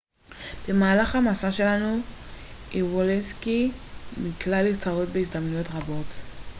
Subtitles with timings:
[0.67, 1.97] במהלך המסע שלו
[2.73, 3.71] איוולסקי
[4.23, 6.07] נקלע לצרות בהזדמנויות רבות